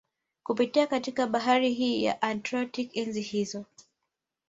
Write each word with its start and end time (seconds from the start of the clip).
Kupitia 0.43 0.87
katika 0.87 1.27
bahari 1.27 1.73
hii 1.73 2.03
ya 2.03 2.21
Atlantik 2.21 2.97
enzi 2.97 3.21
hizo 3.21 3.65